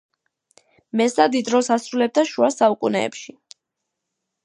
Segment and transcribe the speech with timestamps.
[1.01, 3.39] მესა დიდ როლს ასრულებდა შუა საუკუნეებში.